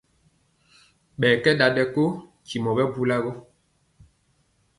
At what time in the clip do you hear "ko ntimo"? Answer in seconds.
1.93-2.69